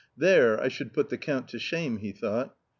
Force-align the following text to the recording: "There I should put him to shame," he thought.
"There 0.17 0.59
I 0.59 0.67
should 0.67 0.93
put 0.93 1.11
him 1.13 1.43
to 1.43 1.59
shame," 1.59 1.97
he 1.97 2.11
thought. 2.11 2.55